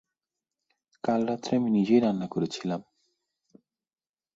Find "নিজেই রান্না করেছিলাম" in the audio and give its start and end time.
1.69-2.81